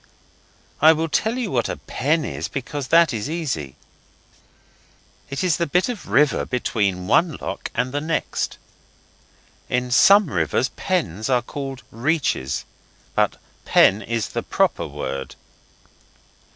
I 0.81 0.93
will 0.93 1.09
tell 1.09 1.37
you 1.37 1.51
what 1.51 1.69
a 1.69 1.77
pen 1.77 2.25
is 2.25 2.47
because 2.47 2.87
that 2.87 3.13
is 3.13 3.29
easy. 3.29 3.75
It 5.29 5.43
is 5.43 5.57
the 5.57 5.67
bit 5.67 5.89
of 5.89 6.07
river 6.09 6.43
between 6.43 7.05
one 7.05 7.37
lock 7.39 7.69
and 7.75 7.91
the 7.91 8.01
next. 8.01 8.57
In 9.69 9.91
some 9.91 10.31
rivers 10.31 10.69
'pens' 10.69 11.29
are 11.29 11.43
called 11.43 11.83
'reaches', 11.91 12.65
but 13.13 13.39
pen 13.63 14.01
is 14.01 14.29
the 14.29 14.41
proper 14.41 14.87
word. 14.87 15.35